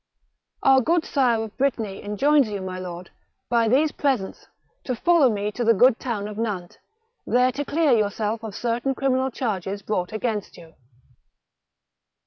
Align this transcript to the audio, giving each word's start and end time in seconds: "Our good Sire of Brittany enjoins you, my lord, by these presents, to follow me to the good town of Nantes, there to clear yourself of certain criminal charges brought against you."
"Our 0.63 0.81
good 0.81 1.05
Sire 1.05 1.43
of 1.43 1.55
Brittany 1.59 2.01
enjoins 2.01 2.49
you, 2.49 2.59
my 2.59 2.79
lord, 2.79 3.11
by 3.49 3.67
these 3.67 3.91
presents, 3.91 4.47
to 4.85 4.95
follow 4.95 5.29
me 5.29 5.51
to 5.51 5.63
the 5.63 5.75
good 5.75 5.99
town 5.99 6.27
of 6.27 6.39
Nantes, 6.39 6.79
there 7.27 7.51
to 7.51 7.63
clear 7.63 7.91
yourself 7.91 8.41
of 8.41 8.55
certain 8.55 8.95
criminal 8.95 9.29
charges 9.29 9.83
brought 9.83 10.11
against 10.11 10.57
you." 10.57 10.73